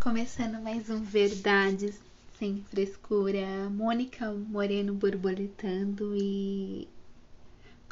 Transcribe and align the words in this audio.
Começando 0.00 0.62
mais 0.62 0.88
um 0.88 1.02
Verdades 1.02 2.00
Sem 2.38 2.62
Frescura. 2.70 3.68
Mônica 3.68 4.32
Moreno 4.32 4.94
borboletando 4.94 6.14
e. 6.16 6.86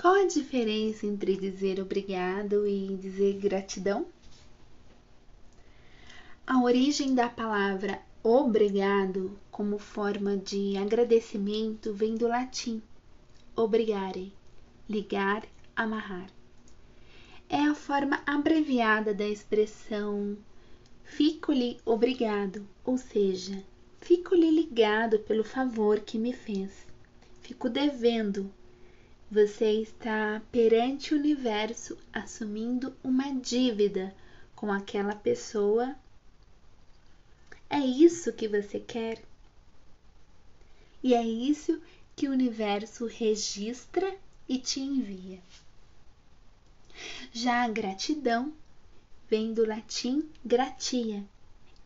Qual 0.00 0.14
a 0.14 0.24
diferença 0.24 1.04
entre 1.04 1.37
dizer 1.37 1.80
obrigado 1.80 2.64
e 2.64 2.96
dizer 2.96 3.40
gratidão? 3.40 4.06
A 6.46 6.62
origem 6.62 7.12
da 7.12 7.29
palavra 7.29 8.00
obrigado, 8.23 9.36
como 9.50 9.77
forma 9.77 10.36
de 10.36 10.77
agradecimento, 10.77 11.93
vem 11.93 12.14
do 12.14 12.29
latim 12.29 12.80
obrigare, 13.57 14.32
ligar, 14.88 15.43
amarrar. 15.75 16.30
É 17.48 17.62
a 17.62 17.75
forma 17.75 18.23
abreviada 18.25 19.12
da 19.12 19.27
expressão 19.27 20.36
Fico-lhe 21.07 21.80
obrigado, 21.84 22.68
ou 22.84 22.98
seja, 22.98 23.65
fico-lhe 24.01 24.51
ligado 24.51 25.20
pelo 25.20 25.42
favor 25.42 26.01
que 26.01 26.19
me 26.19 26.32
fez. 26.32 26.70
Fico 27.41 27.70
devendo. 27.70 28.52
Você 29.30 29.80
está 29.80 30.42
perante 30.52 31.15
o 31.15 31.16
universo 31.16 31.96
assumindo 32.12 32.95
uma 33.02 33.32
dívida 33.32 34.15
com 34.55 34.70
aquela 34.70 35.15
pessoa. 35.15 35.96
É 37.70 37.79
isso 37.79 38.32
que 38.32 38.46
você 38.46 38.79
quer? 38.79 39.23
E 41.02 41.15
é 41.15 41.24
isso 41.24 41.80
que 42.15 42.29
o 42.29 42.32
universo 42.32 43.07
registra 43.07 44.15
e 44.48 44.59
te 44.59 44.80
envia. 44.80 45.41
Já 47.32 47.65
a 47.65 47.68
gratidão 47.68 48.52
vem 49.29 49.53
do 49.53 49.66
latim 49.66 50.29
gratia, 50.45 51.25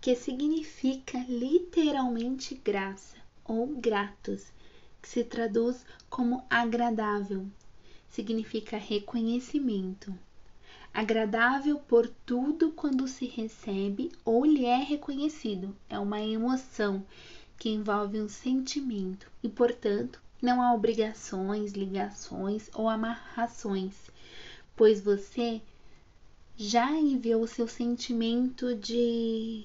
que 0.00 0.14
significa 0.14 1.18
literalmente 1.28 2.54
graça 2.54 3.16
ou 3.44 3.66
gratos, 3.66 4.52
que 5.00 5.08
se 5.08 5.24
traduz 5.24 5.84
como 6.08 6.44
agradável, 6.50 7.46
significa 8.08 8.76
reconhecimento. 8.76 10.14
Agradável 10.92 11.78
por 11.78 12.08
tudo 12.26 12.72
quando 12.72 13.08
se 13.08 13.24
recebe 13.24 14.10
ou 14.24 14.44
lhe 14.44 14.66
é 14.66 14.76
reconhecido, 14.76 15.74
é 15.88 15.98
uma 15.98 16.20
emoção 16.20 17.06
que 17.56 17.70
envolve 17.70 18.20
um 18.20 18.28
sentimento 18.28 19.30
e, 19.42 19.48
portanto, 19.48 20.20
não 20.42 20.60
há 20.60 20.74
obrigações, 20.74 21.72
ligações 21.72 22.70
ou 22.74 22.88
amarrações, 22.88 23.94
pois 24.74 25.00
você 25.00 25.62
já 26.56 26.90
enviou 26.92 27.42
o 27.42 27.48
seu 27.48 27.66
sentimento 27.66 28.74
de 28.74 29.64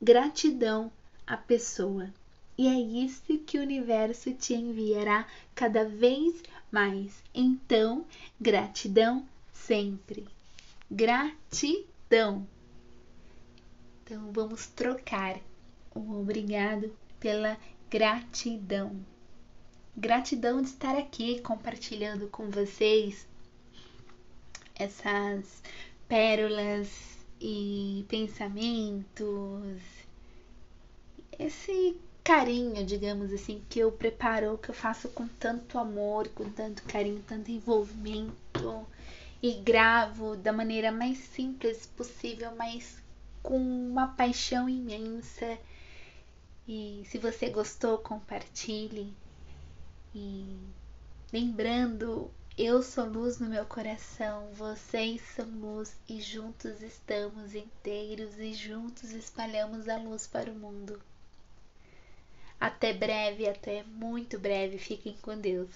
gratidão 0.00 0.90
à 1.26 1.36
pessoa. 1.36 2.12
E 2.56 2.66
é 2.66 2.74
isso 2.74 3.38
que 3.38 3.58
o 3.58 3.62
universo 3.62 4.32
te 4.32 4.54
enviará 4.54 5.26
cada 5.54 5.84
vez 5.84 6.42
mais. 6.72 7.22
Então, 7.34 8.04
gratidão 8.40 9.26
sempre. 9.52 10.26
Gratidão. 10.90 12.46
Então, 14.02 14.32
vamos 14.32 14.66
trocar 14.66 15.38
o 15.94 16.20
obrigado 16.20 16.92
pela 17.20 17.56
gratidão. 17.90 18.96
Gratidão 19.96 20.62
de 20.62 20.68
estar 20.68 20.96
aqui 20.96 21.40
compartilhando 21.40 22.28
com 22.28 22.50
vocês 22.50 23.26
essas 24.74 25.62
pérolas 26.08 26.88
e 27.40 28.04
pensamentos, 28.08 29.80
esse 31.38 32.00
carinho, 32.24 32.84
digamos 32.84 33.32
assim, 33.32 33.62
que 33.68 33.78
eu 33.78 33.92
preparo, 33.92 34.58
que 34.58 34.70
eu 34.70 34.74
faço 34.74 35.08
com 35.10 35.28
tanto 35.28 35.78
amor, 35.78 36.28
com 36.28 36.50
tanto 36.50 36.82
carinho, 36.82 37.22
tanto 37.26 37.50
envolvimento 37.50 38.86
e 39.42 39.54
gravo 39.54 40.36
da 40.36 40.52
maneira 40.52 40.90
mais 40.90 41.18
simples 41.18 41.86
possível, 41.86 42.54
mas 42.56 43.00
com 43.42 43.58
uma 43.58 44.08
paixão 44.08 44.68
imensa. 44.68 45.58
E 46.66 47.02
se 47.06 47.18
você 47.18 47.48
gostou, 47.48 47.98
compartilhe. 47.98 49.12
E 50.14 50.56
lembrando 51.32 52.30
eu 52.58 52.82
sou 52.82 53.04
luz 53.04 53.38
no 53.38 53.48
meu 53.48 53.64
coração, 53.64 54.48
vocês 54.52 55.22
são 55.36 55.48
luz 55.48 55.96
e 56.08 56.20
juntos 56.20 56.82
estamos 56.82 57.54
inteiros 57.54 58.36
e 58.36 58.52
juntos 58.52 59.12
espalhamos 59.12 59.88
a 59.88 59.96
luz 59.96 60.26
para 60.26 60.50
o 60.50 60.54
mundo. 60.54 61.00
Até 62.58 62.92
breve, 62.92 63.48
até 63.48 63.84
muito 63.84 64.40
breve. 64.40 64.76
Fiquem 64.76 65.16
com 65.22 65.38
Deus. 65.38 65.70